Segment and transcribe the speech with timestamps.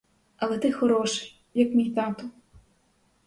[0.37, 2.29] Але ти хороший, як мій тато!